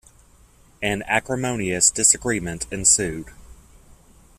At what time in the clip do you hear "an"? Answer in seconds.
0.81-1.03